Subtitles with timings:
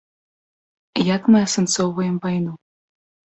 [1.15, 2.53] Як мы асэнсоўваем вайну?